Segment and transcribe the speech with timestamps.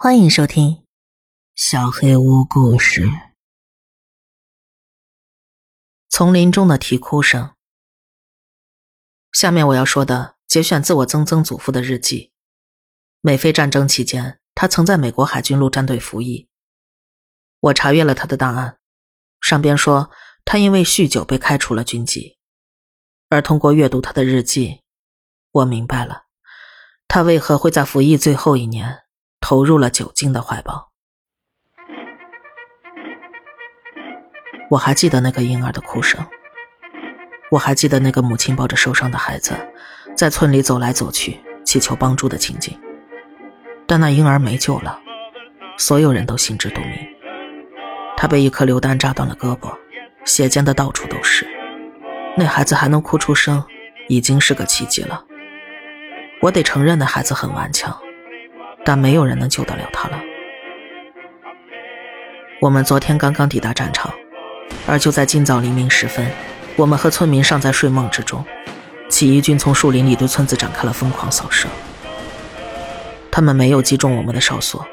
[0.00, 0.68] 欢迎收听
[1.56, 3.06] 《小黑屋故事》。
[6.08, 7.56] 丛林中的啼哭声。
[9.32, 12.30] 下面我要说的节选自我曾曾祖父的日记。
[13.20, 16.48] 美菲战争期间，他曾在美国海军陆战队服役。
[17.58, 18.78] 我查阅了他的档案，
[19.40, 20.12] 上边说
[20.44, 22.38] 他因为酗酒被开除了军籍。
[23.30, 24.82] 而通过阅读他的日记，
[25.50, 26.26] 我明白了
[27.08, 29.02] 他为何会在服役最后一年。
[29.48, 30.90] 投入了酒精的怀抱。
[34.68, 36.22] 我还记得那个婴儿的哭声，
[37.50, 39.54] 我还记得那个母亲抱着受伤的孩子，
[40.14, 42.78] 在村里走来走去，祈求帮助的情景。
[43.86, 45.00] 但那婴儿没救了，
[45.78, 46.90] 所有人都心知肚明。
[48.18, 49.74] 他被一颗榴弹炸断了胳膊，
[50.26, 51.48] 血溅的到处都是。
[52.36, 53.64] 那孩子还能哭出声，
[54.08, 55.24] 已经是个奇迹了。
[56.42, 57.98] 我得承认，那孩子很顽强。
[58.84, 60.20] 但没有人能救得了他了。
[62.60, 64.12] 我们昨天刚刚抵达战场，
[64.86, 66.28] 而就在今早黎明时分，
[66.76, 68.44] 我们和村民尚在睡梦之中，
[69.08, 71.68] 起义军从树林里对村子展开了疯狂扫射。
[73.30, 74.84] 他们没有击中我们的哨所，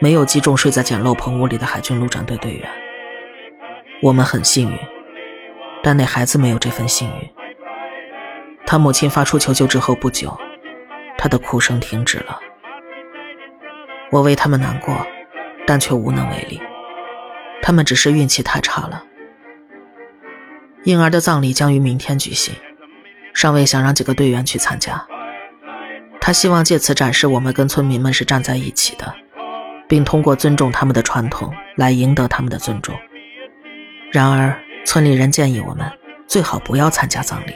[0.00, 2.68] 没有击中睡在简陋棚屋里的海军陆战队队员。
[4.02, 4.78] 我们很幸运，
[5.82, 7.30] 但那孩子没有这份幸运。
[8.66, 10.36] 他母亲发出求救之后不久，
[11.16, 12.40] 他的哭声停止了。
[14.14, 15.04] 我为他们难过，
[15.66, 16.62] 但却无能为力。
[17.60, 19.02] 他们只是运气太差了。
[20.84, 22.54] 婴儿的葬礼将于明天举行，
[23.34, 25.04] 上尉想让几个队员去参加。
[26.20, 29.12] 他希望借此展示我们跟村民们是站在一起的，
[29.88, 32.94] 并通过尊重他们的传统来赢得他们的尊重。
[34.12, 35.90] 然而，村里人建议我们
[36.28, 37.54] 最好不要参加葬礼。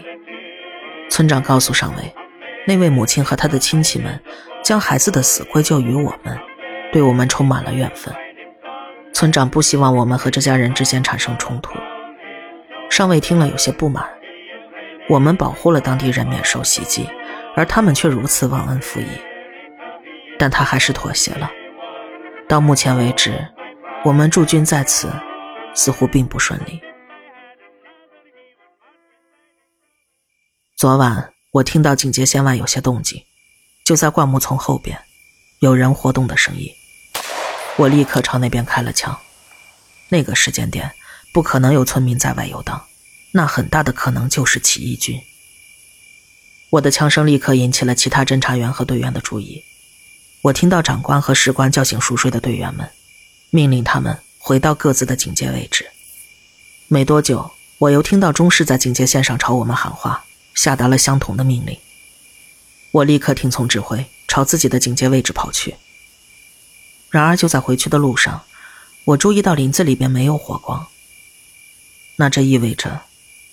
[1.08, 2.12] 村长告诉上尉，
[2.66, 4.20] 那位母亲和她的亲戚们
[4.64, 6.36] 将孩子的死归咎于我们。
[6.90, 8.14] 对我们充满了怨愤，
[9.12, 11.74] 村长不希望我们和这家人之间产生冲突。
[12.90, 14.08] 上尉听了有些不满，
[15.08, 17.06] 我们保护了当地人免受袭击，
[17.54, 19.06] 而他们却如此忘恩负义。
[20.38, 21.50] 但他还是妥协了。
[22.48, 23.46] 到目前为止，
[24.04, 25.12] 我们驻军在此
[25.74, 26.80] 似乎并不顺利。
[30.76, 33.20] 昨晚我听到警戒线外有些动静，
[33.84, 34.98] 就在灌木丛后边。
[35.60, 36.70] 有人活动的声音，
[37.78, 39.16] 我立刻朝那边开了枪。
[40.08, 40.90] 那个时间点
[41.32, 42.86] 不可能有村民在外游荡，
[43.30, 45.20] 那很大的可能就是起义军。
[46.70, 49.62] 我的枪声立刻引起了其他侦查员和队员的注意。
[50.42, 52.90] 我听到长官和士官叫醒熟睡的队员们，
[53.50, 55.88] 命令他们回到各自的警戒位置。
[56.88, 60.24] 没多久，我又听到中士在警戒线上朝我们喊话，
[60.54, 61.78] 下达了相同的命令。
[62.90, 64.04] 我立刻听从指挥。
[64.26, 65.74] 朝自己的警戒位置跑去。
[67.10, 68.44] 然而，就在回去的路上，
[69.04, 70.86] 我注意到林子里边没有火光。
[72.16, 73.02] 那这意味着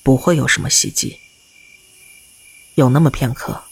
[0.03, 1.19] 不会有什么袭击。
[2.73, 3.63] 有那么片刻，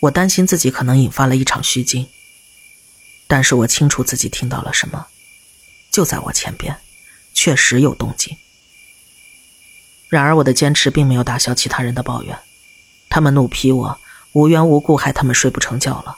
[0.00, 2.08] 我担心自己可能引发了一场虚惊。
[3.26, 5.08] 但是我清楚自己听到了什么，
[5.90, 6.78] 就在我前边，
[7.34, 8.34] 确实有动静。
[10.08, 12.38] 然而，我的坚持并没有打消其他人的抱怨，
[13.10, 14.00] 他们怒批我
[14.32, 16.16] 无缘无故害他们睡不成觉了。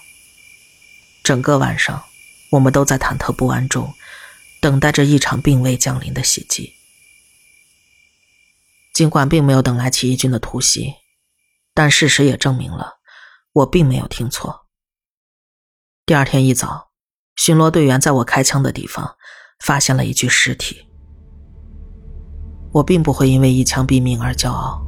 [1.25, 2.05] 整个晚上，
[2.51, 3.93] 我们都在忐忑不安中，
[4.61, 6.75] 等待着一场并未降临的袭击。
[8.93, 10.95] 尽管并没有等来起义军的突袭，
[11.73, 12.95] 但事实也证明了
[13.53, 14.67] 我并没有听错。
[16.05, 16.91] 第二天一早，
[17.37, 19.17] 巡逻队员在我开枪的地方
[19.61, 20.87] 发现了一具尸体。
[22.73, 24.85] 我并不会因为一枪毙命而骄傲，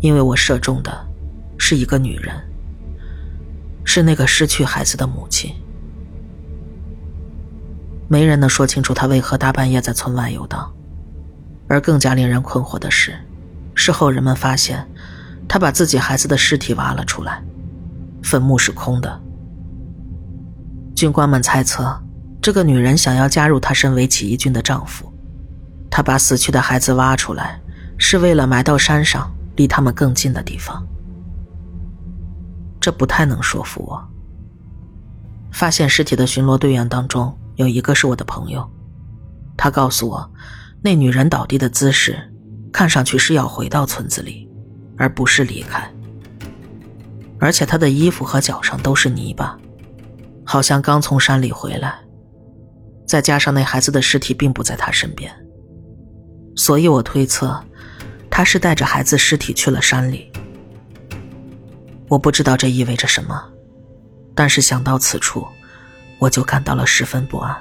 [0.00, 1.06] 因为我射中的
[1.58, 2.34] 是一个女人。
[3.84, 5.54] 是那个失去孩子的母亲。
[8.08, 10.72] 没人能说清楚他为何大半夜在村外游荡，
[11.68, 13.14] 而更加令人困惑的是，
[13.74, 14.88] 事后人们发现，
[15.46, 17.42] 他把自己孩子的尸体挖了出来，
[18.22, 19.20] 坟墓是空的。
[20.94, 21.96] 军官们猜测，
[22.40, 25.12] 这个女人想要加入她身为起义军的丈夫，
[25.90, 27.60] 她把死去的孩子挖出来，
[27.98, 30.84] 是为了埋到山上，离他们更近的地方。
[32.80, 34.02] 这不太能说服我。
[35.52, 38.64] 发现尸体的巡逻队员当中有一个是我的朋友，
[39.56, 40.32] 他告诉我，
[40.80, 42.16] 那女人倒地的姿势，
[42.72, 44.48] 看上去是要回到村子里，
[44.96, 45.92] 而不是离开。
[47.40, 49.58] 而且她的衣服和脚上都是泥巴，
[50.44, 51.98] 好像刚从山里回来。
[53.08, 55.32] 再加上那孩子的尸体并不在她身边，
[56.54, 57.60] 所以我推测，
[58.30, 60.30] 她是带着孩子尸体去了山里。
[62.08, 63.42] 我不知道这意味着什么，
[64.36, 65.44] 但是想到此处，
[66.18, 67.56] 我就感到了十分不安。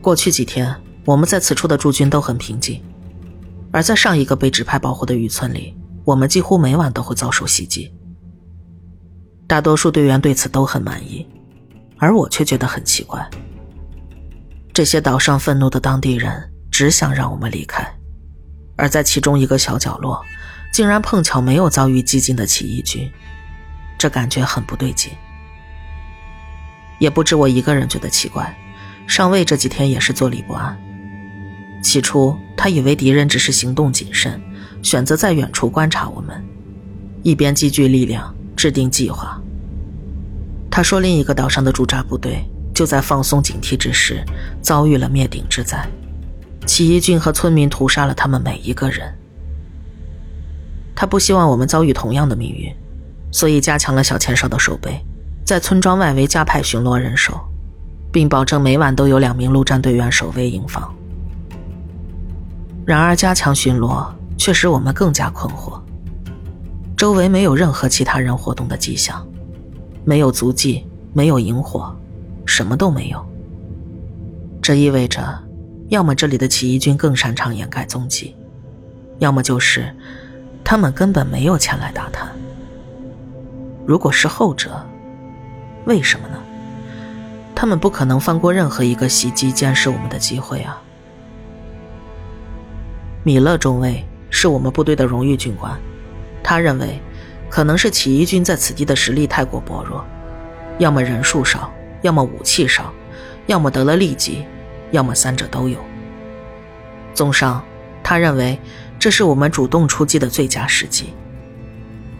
[0.00, 0.74] 过去几天，
[1.04, 2.82] 我们在此处的驻军都很平静，
[3.70, 7.92] 而在上一个被指派保护的渔村里，我们几乎每晚都会遭受袭击。
[9.46, 11.26] 大多数队员对此都很满意，
[11.98, 13.28] 而我却觉得很奇怪。
[14.72, 17.86] 这些岛上愤怒的当地人只想让我们离开，
[18.76, 20.22] 而在其中一个小角落，
[20.72, 23.10] 竟然碰巧没有遭遇激进的起义军，
[23.98, 25.12] 这感觉很不对劲。
[26.98, 28.56] 也不止我一个人觉得奇怪。
[29.06, 30.78] 上尉这几天也是坐立不安。
[31.82, 34.38] 起初，他以为敌人只是行动谨慎，
[34.82, 36.44] 选择在远处观察我们，
[37.22, 39.40] 一边积聚力量制定计划。
[40.70, 44.22] 他说，另一个岛上的驻扎部队就在放松警惕之时，
[44.60, 45.88] 遭遇了灭顶之灾，
[46.66, 49.16] 起义军和村民屠杀了他们每一个人。
[50.94, 52.74] 他不希望我们遭遇同样的命运，
[53.30, 55.00] 所以加强了小前哨的守备，
[55.44, 57.38] 在村庄外围加派巡逻人手。
[58.10, 60.94] 并保证每晚都有两名陆战队员守卫营房。
[62.86, 65.80] 然而，加强巡逻却使我们更加困惑。
[66.96, 69.26] 周围没有任何其他人活动的迹象，
[70.04, 71.94] 没有足迹，没有萤火，
[72.46, 73.24] 什么都没有。
[74.62, 75.22] 这意味着，
[75.88, 78.34] 要么这里的起义军更擅长掩盖踪迹，
[79.18, 79.94] 要么就是
[80.64, 82.26] 他们根本没有前来打探。
[83.88, 84.86] 如果是后者，
[85.86, 86.36] 为什么呢？
[87.54, 90.78] 他们不可能放过任何一个袭击、监视我们的机会啊！
[93.24, 95.74] 米勒中尉是我们部队的荣誉军官，
[96.42, 97.00] 他认为，
[97.48, 100.04] 可能是起义军在此地的实力太过薄弱，
[100.76, 102.92] 要么人数少，要么武器少，
[103.46, 104.44] 要么得了痢疾，
[104.90, 105.78] 要么三者都有。
[107.14, 107.64] 综上，
[108.02, 108.60] 他认为
[108.98, 111.14] 这是我们主动出击的最佳时机。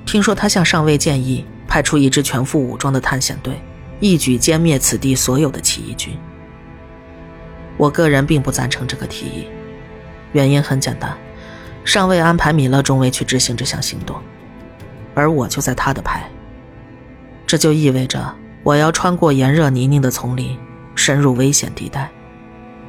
[0.06, 3.62] 听说他向上尉建议派出一支全副武装的探险队。
[4.00, 6.16] 一举歼灭此地所有的起义军。
[7.76, 9.48] 我个人并不赞成这个提议，
[10.30, 11.18] 原因很简单，
[11.84, 14.16] 尚未安排米勒中尉去执行这项行动，
[15.16, 16.30] 而我就在他的排。
[17.44, 18.32] 这就意味着
[18.62, 20.56] 我要穿过炎热泥泞的丛林，
[20.94, 22.08] 深入危险地带，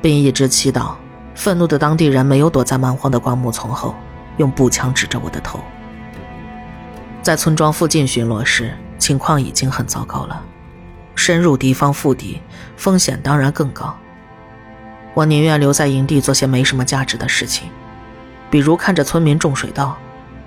[0.03, 0.93] 并一直祈祷
[1.33, 3.95] 愤怒的当地人没有躲在蛮荒的灌木丛后，
[4.37, 5.59] 用步枪指着我的头。
[7.29, 10.43] 在村庄附近巡逻时，情况已经很糟糕了。
[11.13, 12.41] 深入敌方腹地，
[12.75, 13.95] 风险当然更高。
[15.13, 17.69] 我宁愿留在营地做些没什么价值的事情，
[18.49, 19.95] 比如看着村民种水稻，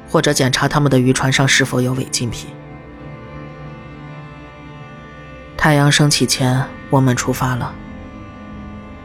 [0.08, 2.50] 或者检查他们的渔船上是否有违禁品。
[5.56, 7.72] 太阳升起前，我们出发了。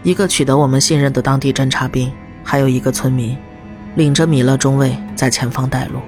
[0.02, 2.12] 一个取得我们信任的当地侦察兵，
[2.44, 3.38] 还有一个村民，
[3.94, 6.02] 领着米勒中尉在前方带路。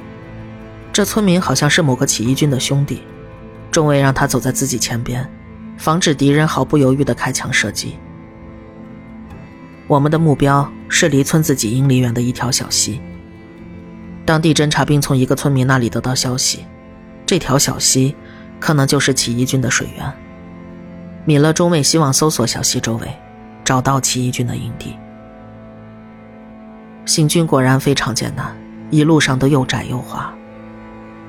[0.92, 3.04] 这村民好像是某个起义军的兄弟，
[3.72, 5.30] 中尉让他走在自己前边。
[5.78, 7.96] 防止敌人毫不犹豫的开枪射击。
[9.88, 13.00] 我们的目标是离村子几英里远的一条小溪。
[14.26, 16.66] 当地侦察兵从一个村民那里得到消息，
[17.26, 18.14] 这条小溪
[18.60, 20.14] 可能就是起义军的水源。
[21.24, 23.08] 米勒中尉希望搜索小溪周围，
[23.64, 24.98] 找到起义军的营地。
[27.06, 28.54] 行军果然非常艰难，
[28.90, 30.34] 一路上都又窄又滑。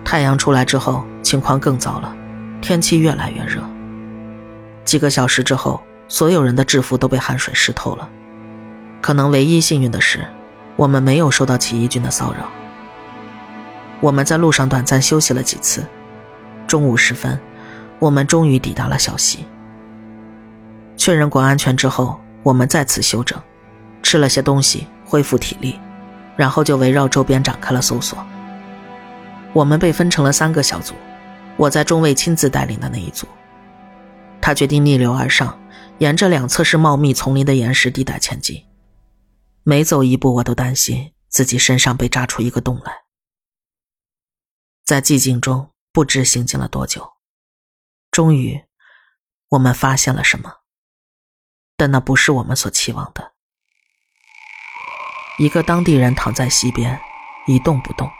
[0.04, 2.14] 太阳出来之后，情况更糟了，
[2.60, 3.62] 天气越来越热。
[4.84, 8.08] 几个小时之后，所有人的制服都被汗水湿透了。
[9.00, 10.26] 可能唯一幸运的是，
[10.76, 12.48] 我们没有受到起义军的骚扰。
[14.00, 15.84] 我们在路上短暂休息了几次。
[16.66, 17.38] 中午时分，
[17.98, 19.44] 我们终于抵达了小溪。
[20.96, 23.38] 确认过安全之后，我们再次休整，
[24.02, 25.78] 吃了些东西恢复体力，
[26.36, 28.18] 然后就围绕周边展开了搜索。
[29.52, 30.94] 我们被分成了三个小组，
[31.56, 33.26] 我在中尉亲自带领的那一组。
[34.40, 35.60] 他决定逆流而上，
[35.98, 38.64] 沿着两侧是茂密丛林的岩石地带前进。
[39.62, 43.02] 每走一步，我都担心自己身上被扎出一个洞来。
[44.84, 47.12] 在寂静中，不知行进了多久，
[48.10, 48.62] 终于，
[49.50, 50.60] 我们发现了什么，
[51.76, 53.32] 但那不是我们所期望的。
[55.38, 56.98] 一个当地人躺在溪边，
[57.46, 58.10] 一动不动，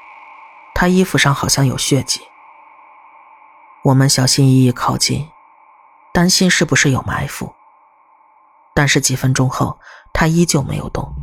[0.80, 2.22] 他衣服上好像有血迹。
[3.84, 5.28] 我们小心翼翼靠近。
[6.14, 7.52] 担心是不是有埋伏，
[8.75, 9.78] 但是几分钟后，
[10.14, 11.14] 他依旧没有动。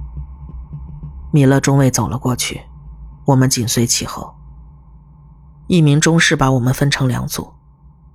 [1.33, 2.61] 米勒中尉走了过去，
[3.25, 4.35] 我们紧随其后。
[5.65, 7.51] 一名中士把我们分成两组，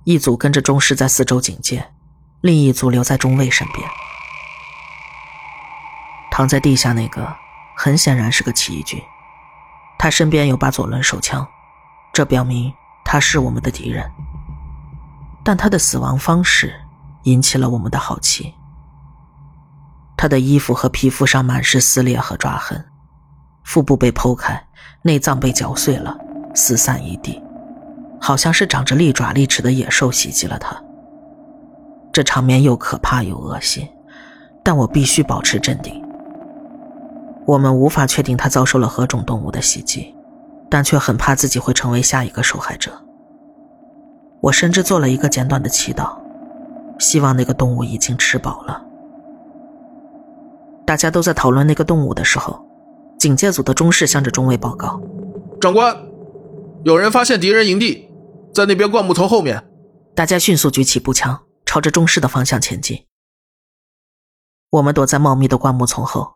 [0.05, 1.91] 一组跟着中士在四周警戒，
[2.39, 3.85] 另一组留在中尉身边。
[6.31, 7.35] 躺在地下那个，
[7.75, 9.03] 很显然是个起义军，
[10.03, 11.47] 他身边有把左轮手枪，
[12.11, 12.73] 这表明
[13.05, 14.03] 他是我们的敌人。
[15.45, 16.75] 但他的死亡方式
[17.23, 18.53] 引起了我们的好奇。
[20.17, 22.83] 他的衣服和皮肤上满是撕裂和抓痕，
[23.63, 24.61] 腹部被剖开，
[25.03, 26.13] 内脏被嚼碎了，
[26.53, 27.41] 四散一地，
[28.19, 30.75] 好像是长着利爪利齿的野兽袭击了他。
[32.11, 33.87] 这场面又可怕又恶心，
[34.65, 36.02] 但我必须保持镇定。
[37.45, 40.15] 我们无法确定他遭受了何种动物的袭击，
[40.69, 42.91] 但却很怕自己会成为下一个受害者。
[44.41, 46.17] 我甚至做了一个简短的祈祷，
[46.99, 48.85] 希望那个动物已经吃饱了。
[50.85, 52.65] 大家都在讨论那个动物的时候，
[53.17, 55.01] 警戒组的中士向着中尉报告
[55.61, 55.95] ：“长官，
[56.83, 58.09] 有人发现敌人营地，
[58.53, 59.63] 在那边灌木丛后面。”
[60.13, 63.05] 大家迅速举起步枪，朝着中士的方向前进。
[64.71, 66.35] 我们躲在茂密的灌木丛后，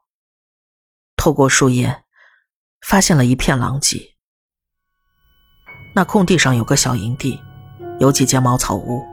[1.18, 2.04] 透过树叶，
[2.80, 4.16] 发现了一片狼藉。
[5.94, 7.38] 那空地上有个小营地，
[8.00, 9.06] 有几间茅草屋，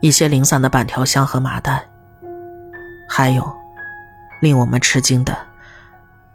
[0.00, 1.86] 一些零散的板条箱和麻袋，
[3.06, 3.64] 还有。
[4.40, 5.34] 令我们吃惊的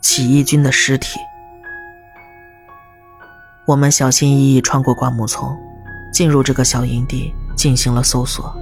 [0.02, 1.20] 起义军的尸体。
[3.66, 5.56] 我们小心翼翼穿过灌木丛，
[6.12, 8.58] 进入这个小营地，进行了搜索。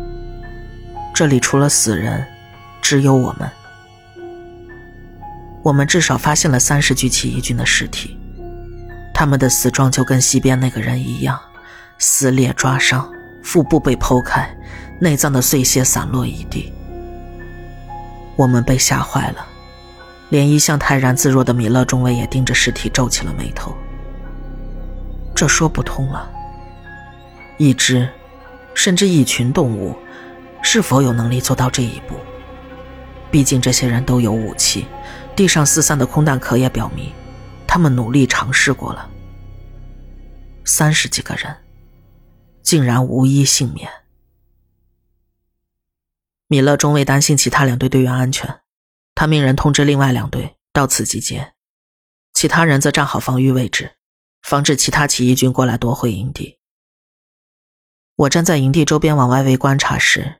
[1.16, 2.28] 这里除了死人，
[2.82, 3.50] 只有我们。
[5.68, 8.18] 我们至少发现了三十具起义军的尸体，
[9.14, 11.38] 他们的死状就跟西边那个人一样，
[11.98, 13.12] 撕裂抓伤，
[13.44, 14.50] 腹部被剖开，
[15.02, 16.72] 内脏的碎屑散落一地。
[18.38, 19.46] 我们被吓坏了，
[20.30, 23.76] 连一向泰然自若的米勒中尉也盯着尸体皱起了眉头。
[25.36, 26.32] 这说不通了。
[27.58, 28.08] 一只，
[28.74, 29.98] 甚至一群动物，
[30.62, 32.16] 是否有能力做到这一步？
[33.30, 34.86] 毕竟这些人都有武器，
[35.38, 37.14] 地上四散的空弹壳也表明，
[37.68, 39.08] 他们努力尝试过了。
[40.66, 41.56] 三十几个人，
[42.64, 43.88] 竟然无一幸免。
[46.48, 48.62] 米勒中尉担心其他两队队员安全，
[49.14, 51.54] 他命人通知另外两队到此集结，
[52.34, 53.98] 其他人则站好防御位置，
[54.42, 56.58] 防止其他起义军过来夺回营地。
[58.16, 60.40] 我站在营地周边往外围观察时，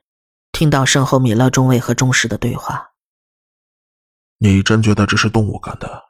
[0.50, 2.94] 听到身后米勒中尉和中士的对话
[4.38, 6.06] ：“你真觉得这是动物干的？”“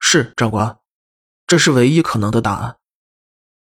[0.00, 0.78] 是，长官，
[1.46, 2.78] 这是唯一可能的答案。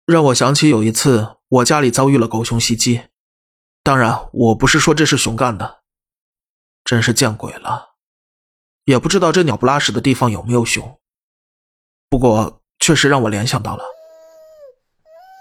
[0.06, 3.10] 让我想起有一次我家里遭遇了狗熊袭击。”
[3.82, 5.80] 当然，我不是说这是熊干的，
[6.84, 7.96] 真是见鬼了！
[8.84, 11.00] 也不知道这鸟不拉屎的地方有没有熊。
[12.10, 13.84] 不过，确实让我联想到了。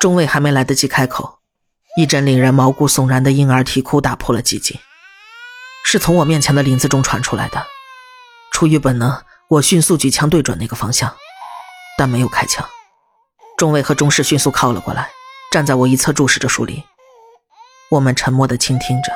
[0.01, 1.41] 中尉还没来得及开口，
[1.97, 4.79] 一阵令人毛骨悚然的婴儿啼哭打破了寂静，
[5.85, 7.67] 是从我面前的林子中传出来的。
[8.53, 11.15] 出于本能，我迅速举枪对准那个方向，
[11.97, 12.67] 但没有开枪。
[13.57, 15.11] 中尉和中士迅速靠了过来，
[15.51, 16.83] 站在我一侧注视着树林。
[17.91, 19.13] 我们沉默的倾听着，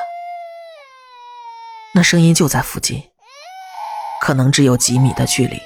[1.93, 3.03] 那声音就在附近，
[4.21, 5.61] 可能只有几米的距离，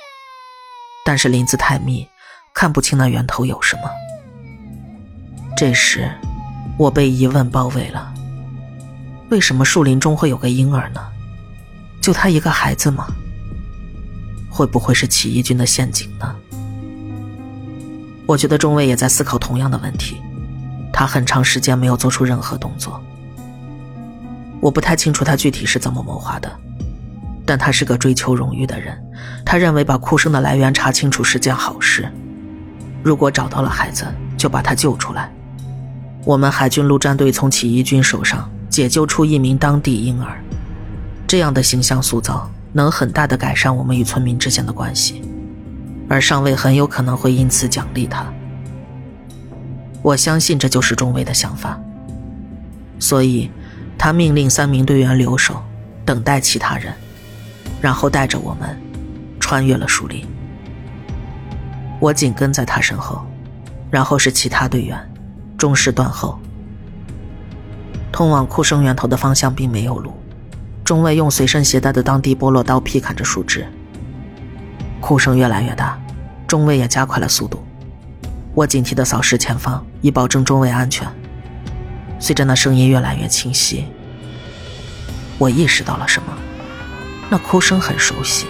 [1.05, 2.07] 但是林子太密，
[2.53, 3.83] 看不清那源头有什么。
[5.55, 6.11] 这时，
[6.77, 8.13] 我被疑问包围了：
[9.29, 11.07] 为什么树林中会有个婴儿呢？
[12.01, 13.07] 就他一个孩子吗？
[14.57, 16.35] 会不会是起义军的陷阱呢？
[18.25, 20.17] 我觉得中尉也在思考同样的问题。
[20.91, 22.99] 他很长时间没有做出任何动作，
[24.59, 26.51] 我不太清楚他具体是怎么谋划的，
[27.45, 28.97] 但他是个追求荣誉的人，
[29.45, 32.11] 他认为把哭声的来源查清楚是件好事。
[33.03, 35.31] 如果找到了孩子，就把他救出来。
[36.25, 40.41] 我们海军陆战队从起义军手上解救出一名当地婴儿，
[41.27, 45.21] 这样的形象塑造能很大的改善我们与村民之间的关系，
[46.07, 48.25] 而上尉很有可能会因此奖励他。
[50.01, 51.79] 我相信这就是中尉的想法，
[52.99, 53.49] 所以，
[53.97, 55.61] 他命令三名队员留守，
[56.05, 56.93] 等待其他人，
[57.81, 58.79] 然后带着我们
[59.39, 60.25] 穿越了树林。
[61.99, 63.25] 我紧跟在他身后，
[63.89, 64.97] 然后是其他队员，
[65.57, 66.39] 中士断后。
[68.11, 70.13] 通往哭声源头的方向并没有路，
[70.87, 73.67] 中尉用随身携带的当地剥落刀劈砍着树枝。
[75.01, 75.99] 哭声越来越大，
[76.47, 77.61] 中尉也加快了速度。
[78.53, 81.05] 我警惕地扫视前方，以保证中尉安全。
[82.19, 83.83] 随着那声音越来越清晰，
[85.37, 86.31] 我意识到了什么。
[87.29, 88.47] 那哭声很熟悉。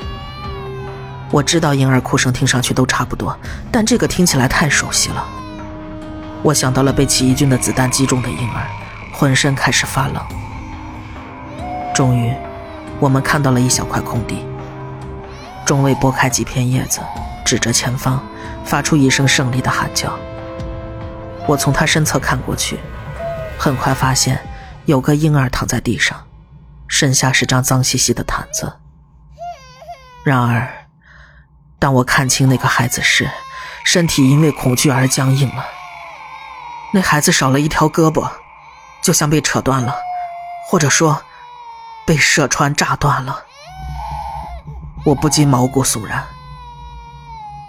[1.31, 3.35] 我知道婴儿哭声听上去都差不多，
[3.71, 5.25] 但这个听起来太熟悉了。
[6.43, 8.67] 我想到了被起义军的子弹击中的婴儿，
[9.11, 10.23] 浑身开始发冷。
[11.97, 12.31] 终于，
[12.99, 14.45] 我们看到了一小块空地。
[15.65, 16.99] 中尉拨开几片叶子，
[17.43, 18.23] 指着前方。
[18.63, 20.13] 发出一声胜利的喊叫。
[21.47, 22.77] 我从他身侧看过去，
[23.57, 24.39] 很快发现
[24.85, 26.21] 有个婴儿躺在地上，
[26.87, 28.73] 身下是张脏兮兮的毯子。
[30.23, 30.67] 然而，
[31.79, 33.27] 当我看清那个孩子时，
[33.85, 35.65] 身体因为恐惧而僵硬了。
[36.91, 38.29] 那孩子少了一条胳膊，
[39.01, 39.95] 就像被扯断了，
[40.67, 41.23] 或者说
[42.07, 43.43] 被射穿炸断了。
[45.05, 46.23] 我不禁毛骨悚然。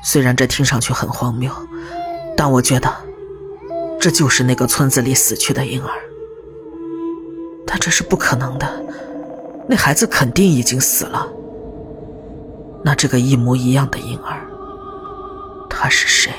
[0.00, 1.52] 虽然这听上去很荒谬，
[2.36, 2.88] 但我觉得
[4.00, 5.90] 这就是那个村子里死去的婴儿。
[7.66, 8.82] 但这是不可能的，
[9.68, 11.26] 那孩子肯定已经死了。
[12.84, 14.40] 那这个一模一样的婴儿，
[15.68, 16.32] 他是谁？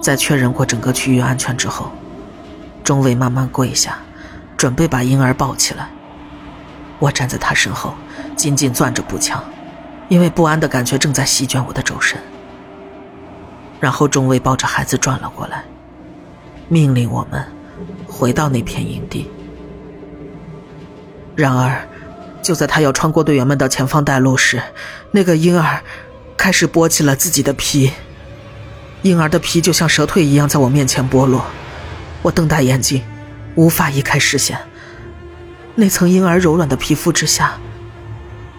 [0.00, 1.90] 在确认过整个区域安全之后，
[2.84, 3.98] 中尉慢慢跪下，
[4.56, 5.88] 准备把婴儿抱起来。
[6.98, 7.94] 我站在他身后，
[8.36, 9.42] 紧紧攥着步枪，
[10.08, 12.18] 因为不安的感觉正在席卷我的周身。
[13.78, 15.62] 然后中尉抱着孩子转了过来，
[16.68, 17.44] 命令我们
[18.06, 19.30] 回到那片营地。
[21.34, 21.86] 然而，
[22.42, 24.62] 就在他要穿过队员们的前方带路时，
[25.10, 25.82] 那个婴儿
[26.38, 27.92] 开始剥起了自己的皮。
[29.02, 31.44] 婴儿的皮就像蛇蜕一样在我面前剥落，
[32.22, 33.02] 我瞪大眼睛，
[33.56, 34.58] 无法移开视线。
[35.74, 37.58] 那层婴儿柔软的皮肤之下，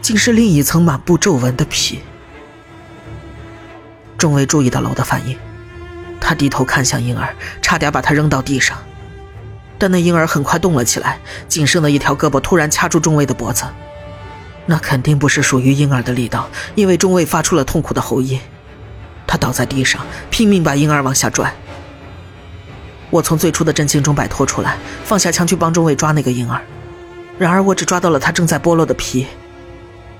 [0.01, 2.01] 竟是另一层满布皱纹的皮。
[4.17, 5.37] 众位注意到了我的反应，
[6.19, 8.77] 他低头看向婴儿，差点把他扔到地上。
[9.79, 13.63] 但那婴儿很快动了起来，仅剩的一条胳膊突然掐住众位的脖子。
[14.65, 18.39] 那肯定不是属于婴儿的力道，因为众位发出了痛苦的吼音。
[19.25, 21.53] 他倒在地上，拼命把婴儿往下拽。
[23.09, 26.61] 我从最初的震惊中摆脱出来，放下枪去帮中尉抓那个婴儿。
[27.37, 29.27] 然而，我只抓到了他正在剥落的皮，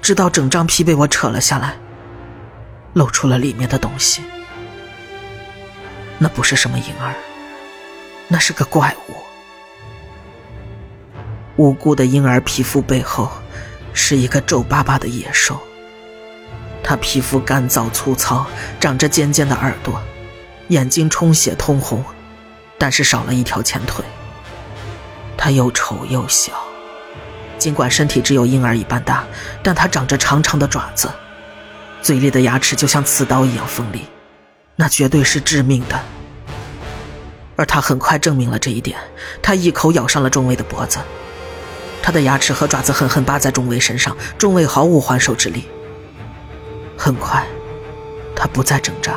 [0.01, 1.75] 直到整张皮被我扯了下来，
[2.93, 4.21] 露出了里面的东西。
[6.19, 7.13] 那不是什么婴儿，
[8.27, 9.13] 那是个怪物。
[11.57, 13.29] 无辜的婴儿皮肤背后，
[13.93, 15.59] 是一个皱巴巴的野兽。
[16.83, 18.45] 他皮肤干燥粗糙，
[18.79, 19.99] 长着尖尖的耳朵，
[20.69, 22.03] 眼睛充血通红，
[22.77, 24.03] 但是少了一条前腿。
[25.35, 26.51] 他又丑又小。
[27.57, 29.23] 尽管身体只有婴儿一般大，
[29.63, 31.09] 但它长着长长的爪子，
[32.03, 34.05] 嘴里的牙齿就像刺刀一样锋利，
[34.75, 35.99] 那绝对是致命的。
[37.55, 38.99] 而他很快证明了这一点，
[39.41, 40.99] 他一口咬上了中尉的脖子，
[42.03, 45.67] 他的牙齿和爪子狠狠扒在中尉身上，中尉毫无还手之力。
[46.95, 47.43] 很快，
[48.35, 49.15] 他不再挣扎，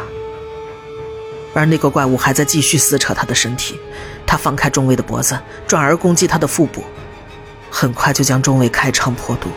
[1.54, 3.78] 而那个怪物还在继续撕扯他的身体，
[4.26, 6.84] 他放开中尉的脖子，转而攻击他的腹部。
[7.70, 9.48] 很快就将中尉开肠破肚，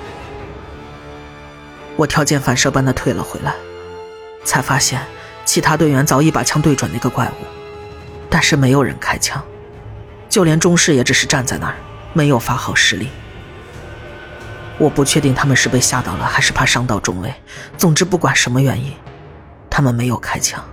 [1.95, 3.53] 我条件反射般的退了回来，
[4.43, 5.01] 才发现
[5.45, 7.45] 其他队员早已把枪对准那个怪物，
[8.29, 9.43] 但是没有人开枪，
[10.29, 11.75] 就连中士也只是站在那儿，
[12.13, 13.09] 没有发号施令。
[14.77, 17.33] 我不确定他们是被吓到了，还是怕伤到中尉。
[17.77, 18.93] 总之，不管什么原因，
[19.69, 20.63] 他们没有开枪。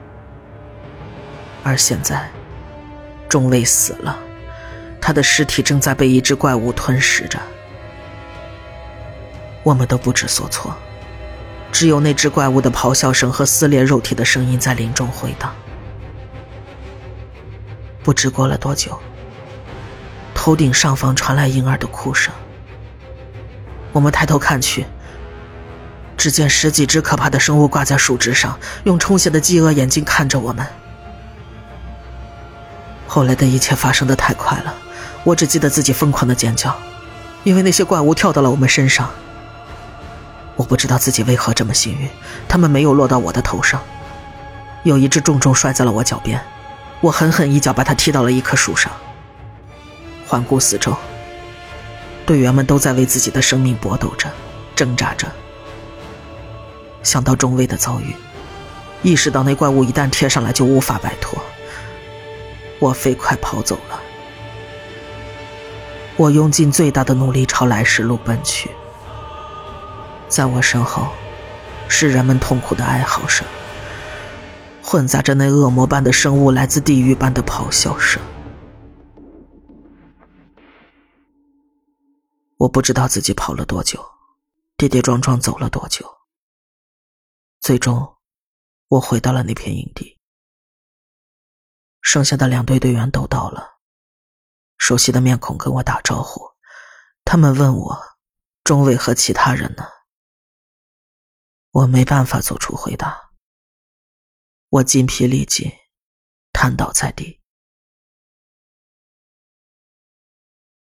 [1.62, 2.30] 而现在，
[3.28, 4.18] 中尉死了。
[5.00, 7.40] 他的尸体正在被一只怪物吞噬着，
[9.62, 10.74] 我们都不知所措，
[11.72, 15.54] 只有那只怪物的咆哮声和撕裂肉体的声音在林中回荡。
[18.02, 18.98] 不知过了多久，
[20.34, 22.32] 头顶上方传来婴儿的哭声。
[23.92, 24.84] 我们抬头看去，
[26.16, 30.66] 只见十几只可怕的生物挂在树枝上，用充血的饥饿眼睛看着我们。
[33.12, 34.72] 后来的一切发生的太快了。
[35.24, 36.72] 我只记得自己疯狂的尖叫，
[37.42, 39.10] 因为那些怪物跳到了我们身上。
[40.54, 42.08] 我不知道自己为何这么幸运，
[42.46, 43.82] 他们没有落到我的头上。
[44.84, 46.40] 有一只重重摔在了我脚边，
[47.00, 48.92] 我狠狠一脚把它踢到了一棵树上。
[50.28, 50.96] 环顾四周，
[52.24, 54.30] 队员们都在为自己的生命搏斗着，
[54.76, 55.26] 挣扎着。
[57.02, 58.14] 想到中尉的遭遇，
[59.02, 61.36] 意识到那怪物一旦贴上来就无法摆脱，
[62.80, 64.00] 我飞快跑走了。
[66.16, 68.70] 我用尽最大的努力朝来时路奔去，
[70.28, 71.08] 在我身后，
[71.88, 73.46] 是人们痛苦的哀嚎声，
[74.82, 78.20] 混杂着那恶魔般的生物来自地狱般的咆哮声。
[82.58, 83.98] 我不知道自己跑了多久，
[84.76, 86.04] 跌跌撞撞走了多久。
[87.60, 88.16] 最终，
[88.88, 90.19] 我回到了那片营地，
[92.00, 93.78] 剩下的两队队员都到了。
[94.78, 96.40] 熟悉的面孔跟我打招呼，
[97.24, 98.02] 他们问我
[98.64, 99.84] ：“中尉和其他人呢？”
[101.72, 103.30] 我没办法做出回答。
[104.68, 105.70] 我筋疲力尽，
[106.52, 107.40] 瘫倒在地。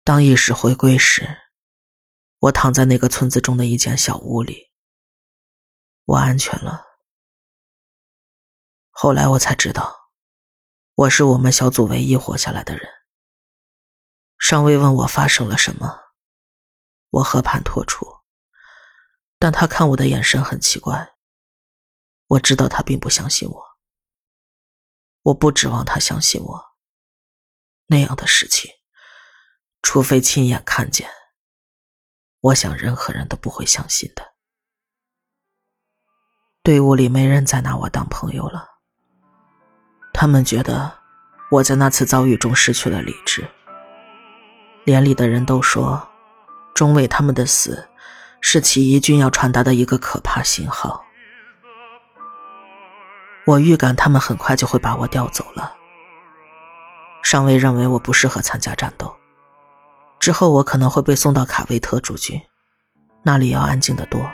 [0.03, 1.39] 当意识回归时，
[2.39, 4.71] 我躺在那个村子中的一间小屋里，
[6.05, 6.85] 我安全了。
[8.91, 10.06] 后来我才知道，
[10.97, 12.89] 我是我们小组唯一活下来的人。
[14.39, 15.95] 上尉问我发生了什么，
[17.11, 18.07] 我和盘托出，
[19.39, 21.15] 但他看我的眼神很奇怪。
[22.29, 23.63] 我知道他并不相信我，
[25.21, 26.65] 我不指望他相信我。
[27.89, 28.71] 那样的事情，
[29.83, 31.11] 除非亲眼看见，
[32.41, 34.35] 我想任何人都不会相信的。
[36.63, 38.76] 队伍里没人再拿我当朋友了，
[40.19, 40.91] 他们觉得
[41.51, 43.47] 我在那次遭遇中失去了理智。
[44.85, 46.09] 连里的人都说，
[46.75, 47.87] 中尉他们的死
[48.41, 51.05] 是起义军要传达的一个可怕信号。
[53.45, 55.75] 我预感他们很快就会把我调走了。
[57.23, 59.15] 上尉认为我不适合参加战斗，
[60.19, 62.41] 之后我可能会被送到卡维特驻军，
[63.23, 64.25] 那里要安静的多。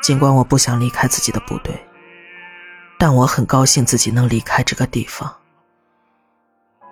[0.00, 1.87] 尽管我不想离开自己的部队，
[2.98, 5.32] 但我很高兴自己能离开这个地方。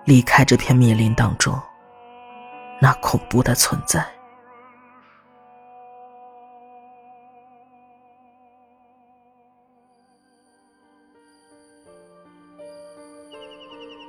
[0.05, 1.59] 离开这片密林当中，
[2.79, 4.05] 那恐怖的存在。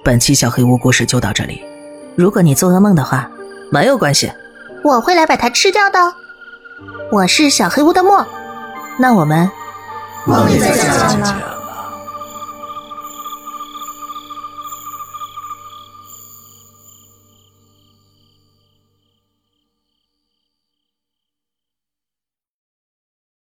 [0.05, 1.63] 本期小黑屋故事就到这里。
[2.17, 3.29] 如果你做噩梦的话，
[3.73, 4.33] 没有关系，
[4.85, 5.99] 我会来把它吃掉的。
[7.11, 8.25] 我是小黑屋的墨，
[9.01, 9.51] 那我们
[10.25, 10.87] 梦里再见
[11.19, 11.58] 了。